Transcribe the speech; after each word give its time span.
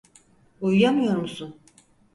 Uyuyamıyor 0.61 1.15
musun? 1.17 1.59